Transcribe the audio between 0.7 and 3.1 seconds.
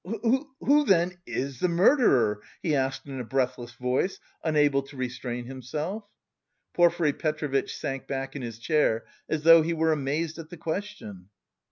then... is the murderer?" he asked